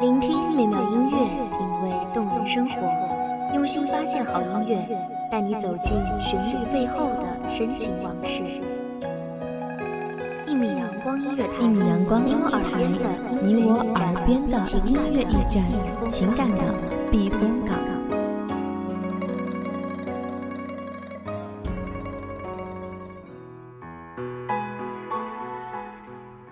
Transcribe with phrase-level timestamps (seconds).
[0.00, 1.18] 聆听美妙音乐，
[1.58, 2.74] 品味动人生活，
[3.54, 4.88] 用心发现好音乐，
[5.30, 5.92] 带你走进
[6.22, 8.42] 旋律背后的深情往事。
[10.46, 12.82] 一米阳光音乐台，一米阳光音乐台，
[13.42, 15.62] 你我耳边的音乐驿站，
[16.08, 16.74] 情感的
[17.10, 17.76] 避风港。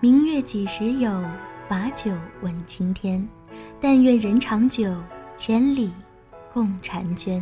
[0.00, 1.10] 明月几时有？
[1.66, 2.10] 把酒
[2.40, 3.28] 问青天。
[3.80, 4.92] 但愿人长久，
[5.36, 5.88] 千里
[6.52, 7.40] 共婵娟。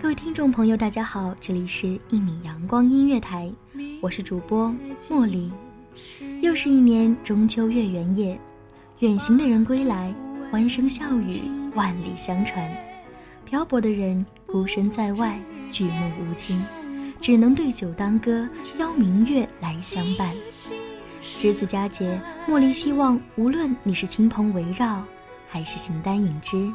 [0.00, 3.52] 各位听众朋友，大家好，这里是一米阳光音乐台，
[4.00, 4.74] 我是主播
[5.10, 5.52] 莫莉。
[6.40, 8.40] 又是一年中秋月圆夜，
[9.00, 10.14] 远行的人归来，
[10.50, 11.42] 欢声笑语
[11.74, 12.66] 万里相传。
[13.44, 15.38] 漂泊的人孤身在外，
[15.70, 16.64] 举目无亲，
[17.20, 18.48] 只能对酒当歌，
[18.78, 20.34] 邀明月来相伴。
[21.20, 25.04] 值此佳节，茉莉希望无论你是亲朋围绕。
[25.54, 26.68] 还是形单影只，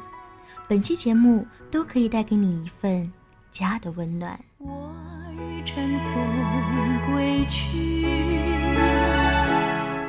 [0.65, 3.11] 本期节目都可以带给你一份
[3.51, 4.39] 家的温暖。
[4.57, 4.89] 我
[5.33, 5.75] 欲乘
[6.13, 8.05] 风归去，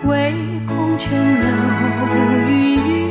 [0.04, 0.32] 唯
[0.68, 1.48] 恐琼楼
[2.48, 3.09] 玉宇，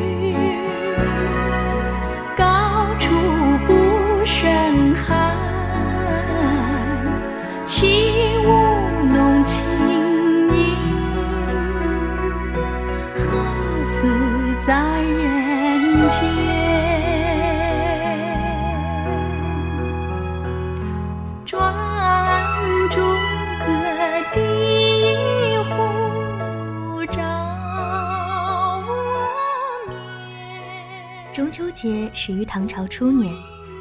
[31.72, 33.34] 节始于唐朝初年，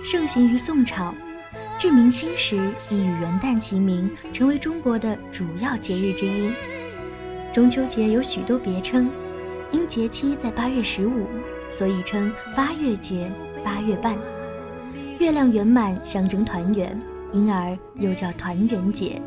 [0.05, 1.15] 盛行于宋朝，
[1.79, 2.57] 至明清时
[2.91, 6.53] 已与元旦齐名，成为中国的主要节日之一。
[7.53, 9.11] 中秋节有许多别称，
[9.71, 11.27] 因节期在八月十五。
[11.71, 13.31] 所以称八月节、
[13.63, 14.17] 八月半，
[15.19, 16.99] 月亮圆满象征团圆，
[17.31, 19.21] 因而又叫团圆节。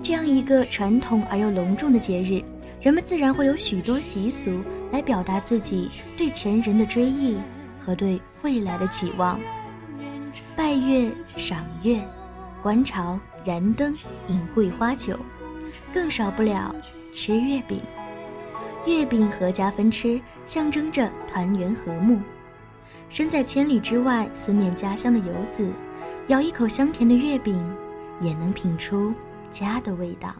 [0.00, 2.40] 这样一个传统而又隆重的节日，
[2.80, 7.36] 人们自然会有许多习俗来表达自己对前人的追忆
[7.88, 9.40] 和对未来的期望。
[10.54, 11.98] 拜月、赏月、
[12.62, 13.90] 观潮、燃灯、
[14.26, 15.18] 饮桂花酒，
[15.90, 16.74] 更少不了
[17.14, 17.80] 吃月饼。
[18.84, 22.20] 月饼合家分吃，象征着团圆和睦。
[23.08, 25.72] 身在千里之外，思念家乡的游子，
[26.26, 27.58] 咬一口香甜的月饼，
[28.20, 29.14] 也能品出
[29.50, 30.34] 家的味道。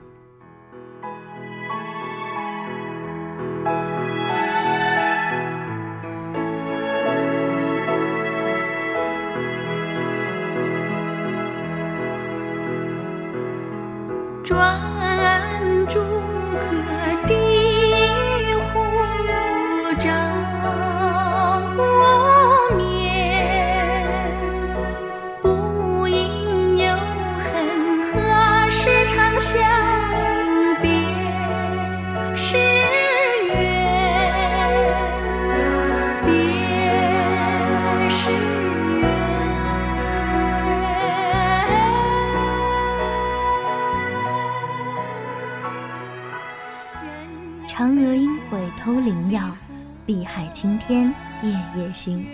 [47.78, 49.56] 嫦娥应悔偷灵药，
[50.04, 52.26] 碧海青天夜夜心。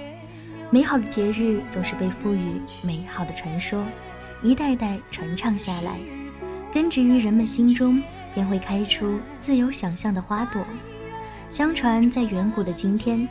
[0.71, 3.85] 美好的节日总是被赋予美好的传说，
[4.41, 5.99] 一代代传唱下来，
[6.73, 8.03] 根植于人们心中，
[8.33, 10.65] 便会开出自由想象的花朵。
[11.51, 13.29] 相传在远古的今天，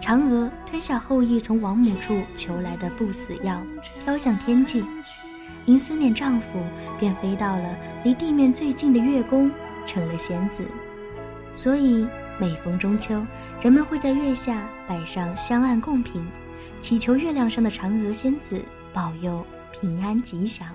[0.00, 3.60] 嫦娥吞下后羿从王母处求来的不死药，
[4.04, 4.84] 飘向天际，
[5.64, 6.60] 因思念丈夫，
[7.00, 9.50] 便飞到了离地面最近的月宫，
[9.84, 10.64] 成了仙子。
[11.56, 12.06] 所以，
[12.38, 13.26] 每逢中秋，
[13.62, 16.24] 人们会在月下摆上香案供品，
[16.82, 18.60] 祈求月亮上的嫦娥仙子
[18.92, 20.68] 保佑平安吉祥。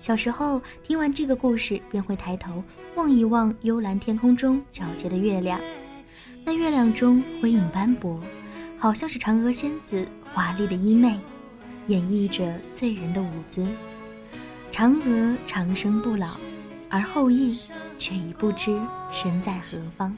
[0.00, 2.64] 小时候听完这个故事，便会抬头
[2.96, 5.60] 望一望幽蓝天空中皎洁的月亮，
[6.44, 8.18] 那月亮中辉影斑驳，
[8.78, 11.14] 好像是嫦娥仙子华丽的衣袂，
[11.88, 13.66] 演绎着醉人的舞姿。
[14.72, 16.38] 嫦娥长生不老，
[16.92, 17.58] 而后羿。
[17.98, 18.76] 却已不知
[19.12, 20.16] 身在何方。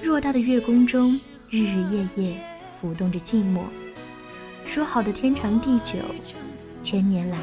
[0.00, 1.20] 偌大的月宫中，
[1.50, 2.40] 日日夜夜
[2.76, 3.62] 浮动着寂寞。
[4.64, 5.98] 说好的天长地久，
[6.80, 7.38] 千年来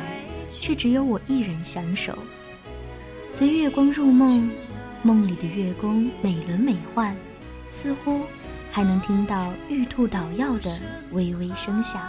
[0.48, 2.18] 却只有我一人相守。
[3.30, 4.50] 随月光入梦，
[5.04, 7.13] 梦里的月宫美轮美奂，
[7.69, 8.22] 似乎
[8.72, 10.80] 还能听到玉兔捣药的
[11.12, 12.01] 微微声响。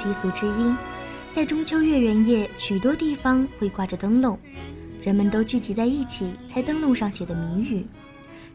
[0.00, 0.74] 习俗之一，
[1.30, 4.38] 在中秋月圆夜，许多地方会挂着灯笼，
[5.02, 7.84] 人们都聚集在一起猜灯笼上写的谜语。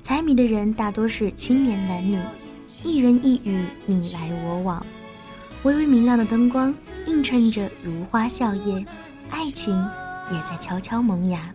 [0.02, 2.20] 猜谜的人大多是青年男女，
[2.84, 4.84] 一人一语，你来我往。
[5.62, 6.74] 微微明亮的灯光
[7.06, 8.84] 映衬着如花笑靥，
[9.30, 9.72] 爱情
[10.32, 11.54] 也在悄悄萌芽。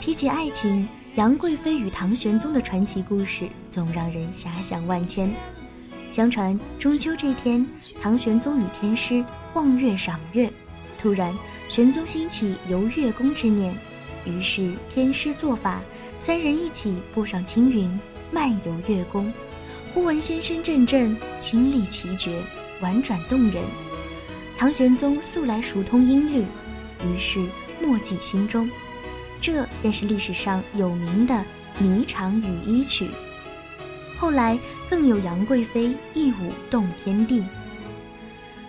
[0.00, 5.34] 提起爱情，杨贵妃与唐玄宗的传奇故事总让人遐想万千。
[6.14, 7.66] 相传中秋这天，
[8.00, 10.48] 唐玄宗与天师望月赏月，
[10.96, 11.36] 突然
[11.68, 13.74] 玄宗兴起游月宫之念，
[14.24, 15.82] 于是天师做法，
[16.20, 17.90] 三人一起步上青云，
[18.30, 19.32] 漫游月宫。
[19.92, 22.40] 忽闻仙声阵阵，清丽奇绝。
[22.80, 23.64] 婉转动人，
[24.56, 26.44] 唐玄宗素来熟通音律，
[27.04, 27.44] 于是
[27.82, 28.70] 默记心中。
[29.40, 31.34] 这便是历史上有名的
[31.82, 33.06] 《霓裳羽衣曲》。
[34.24, 37.44] 后来更有杨贵妃一舞动天地，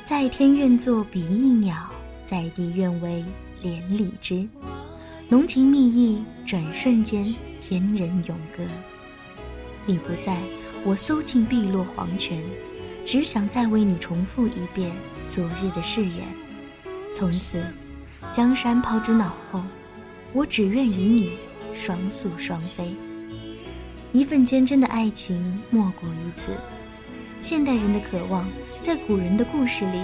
[0.03, 1.89] 在天愿作比翼鸟，
[2.25, 3.23] 在地愿为
[3.61, 4.45] 连理枝。
[5.29, 8.65] 浓情蜜意，转瞬间天人永隔。
[9.85, 10.41] 你不在，
[10.83, 12.43] 我搜尽碧落黄泉。
[13.05, 14.91] 只想再为你重复一遍
[15.29, 16.27] 昨日的誓言，
[17.15, 17.63] 从此
[18.29, 19.63] 江山抛之脑后，
[20.33, 21.31] 我只愿与你
[21.73, 22.93] 双宿双飞。
[24.15, 26.53] 一份坚贞的爱情莫过于此。
[27.41, 28.47] 现代人的渴望，
[28.81, 30.01] 在古人的故事里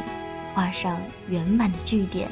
[0.53, 0.99] 画上
[1.29, 2.29] 圆满的句点。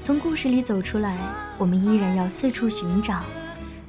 [0.00, 1.18] 从故事里走出来，
[1.58, 3.22] 我们依然要四处寻找，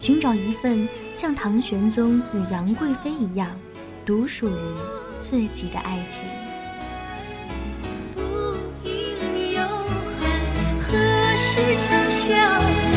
[0.02, 0.86] 寻找一份
[1.16, 3.50] 像唐玄宗与杨贵妃一样，
[4.06, 4.76] 独属于。
[5.22, 6.26] 自己的爱情。
[8.16, 8.22] 不
[8.84, 10.20] 应有恨，
[10.82, 10.98] 何
[11.38, 12.91] 时长相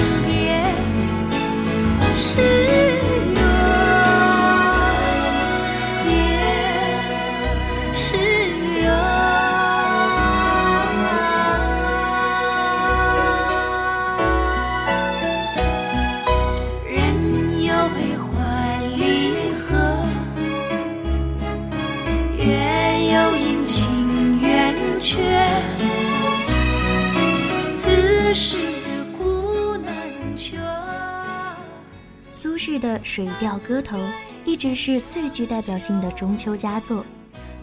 [32.32, 33.98] 苏轼的《水调歌头》
[34.46, 37.04] 一直是最具代表性的中秋佳作。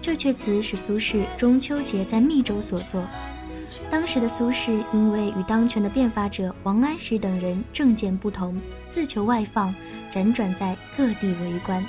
[0.03, 3.03] 这阙词是苏轼中秋节在密州所作。
[3.89, 8.55] 当时的苏轼因为与当权的变法者王安石等人政见不同，
[8.88, 9.73] 自求外放，
[10.13, 11.83] 辗转在各地为官。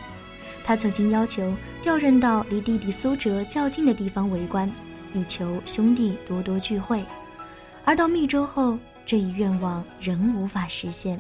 [0.65, 1.53] 他曾经要求
[1.83, 4.73] 调任到离弟弟苏辙较近的地方为官，
[5.13, 7.05] 以求兄弟多多聚会。
[7.85, 11.19] 而到密州后，这一愿望仍无法实现。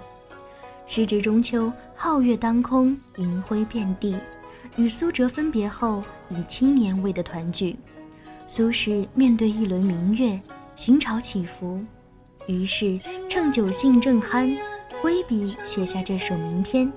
[0.87, 4.17] 时值中秋，皓月当空，银辉遍地。
[4.77, 7.77] 与苏辙分别后，已七年未得团聚。
[8.47, 10.41] 苏轼面对一轮明月，
[10.77, 11.81] 心潮起伏，
[12.47, 12.99] 于是
[13.29, 14.59] 趁酒兴正酣，
[15.01, 16.91] 挥笔写下这首名篇。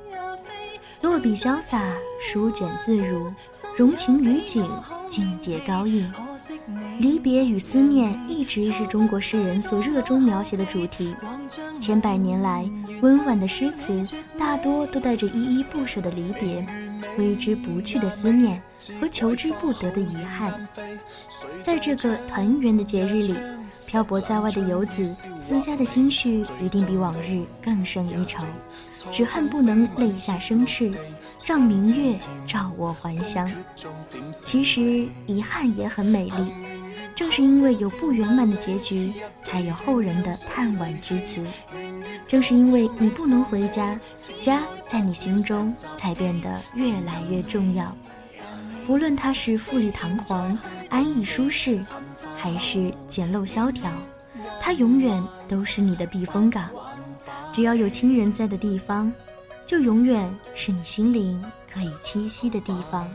[1.05, 1.83] 落笔潇洒，
[2.19, 3.31] 书卷自如，
[3.77, 4.67] 融情于景，
[5.07, 6.03] 境界高逸。
[6.97, 11.15] 离别与思念一直是中国诗人所热衷描写的主题。
[11.79, 12.67] 千百年来，
[13.03, 14.03] 温婉的诗词
[14.35, 16.65] 大多都带着依依不舍的离别、
[17.15, 18.61] 挥之不去的思念
[18.99, 20.67] 和求之不得的遗憾。
[21.63, 23.35] 在这个团圆的节日里，
[23.85, 28.43] 漂泊在外的游子思家的心绪一定比往日更胜一筹，
[29.11, 30.91] 只恨不能泪下生翅，
[31.45, 33.49] 让明月照我还乡。
[34.31, 36.51] 其实遗憾也很美丽，
[37.15, 41.41] 正是因为有不圆满的结局，才有后人的叹惋之词。
[42.27, 43.99] 正是因为你不能回家，
[44.41, 47.95] 家在你心中才变得越来越重要。
[48.87, 50.57] 无论它是富丽堂皇、
[50.89, 51.81] 安逸舒适。
[52.37, 53.89] 还是简陋萧条，
[54.61, 56.69] 它永远都是你的避风港。
[57.51, 59.11] 只要有亲人在的地方，
[59.65, 63.09] 就永远是你心灵可以栖息的地方。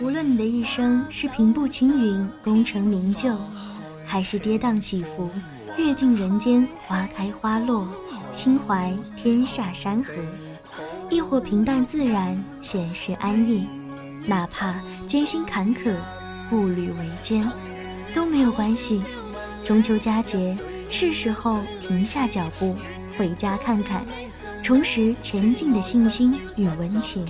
[0.00, 3.36] 无论你的一生是平步青云、功成名就，
[4.06, 5.28] 还是跌宕起伏、
[5.76, 7.86] 阅尽人间花开花落、
[8.32, 10.12] 心怀天下山河，
[11.10, 13.68] 亦或平淡自然、闲适安逸，
[14.26, 15.94] 哪怕艰辛坎坷、
[16.48, 17.50] 步履维艰。
[18.14, 19.02] 都没有关系，
[19.64, 20.56] 中秋佳节
[20.88, 22.76] 是时候停下脚步，
[23.18, 24.04] 回家看看，
[24.64, 27.22] 重拾前进的信心与温情，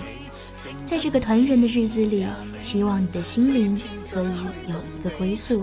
[0.85, 2.25] 在这个团圆的日子里，
[2.61, 3.77] 希望你的心灵
[4.09, 4.27] 可以
[4.69, 5.61] 有一个归宿。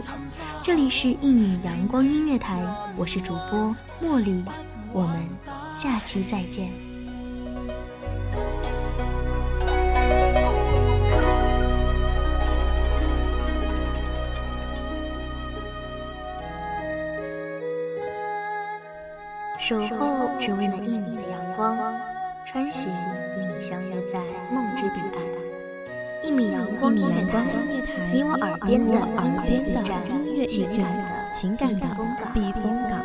[0.63, 2.63] 这里是一米阳光音乐台，
[2.95, 4.45] 我是主播茉莉，
[4.93, 5.27] 我们
[5.75, 6.69] 下期再见。
[19.59, 21.32] 守候只为那一米的。
[21.57, 21.79] 光，
[22.45, 24.19] 穿行与你相约在
[24.53, 25.23] 梦之彼岸。
[26.25, 27.43] 一米阳光音乐台，
[28.13, 28.95] 你我耳边的
[30.09, 31.87] 音乐驿站，情感的
[32.33, 33.02] 避风港。